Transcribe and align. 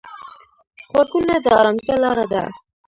غوږونه 0.91 1.35
د 1.43 1.45
ارامتیا 1.59 1.95
لاره 2.03 2.25
ده 2.31 2.43